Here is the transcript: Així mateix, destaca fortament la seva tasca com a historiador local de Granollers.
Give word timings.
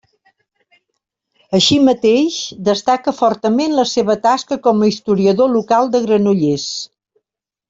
Així 1.57 1.77
mateix, 1.89 2.37
destaca 2.69 3.13
fortament 3.19 3.77
la 3.81 3.85
seva 3.93 4.17
tasca 4.27 4.59
com 4.67 4.81
a 4.81 4.89
historiador 4.93 5.55
local 5.61 5.93
de 5.97 6.03
Granollers. 6.09 6.67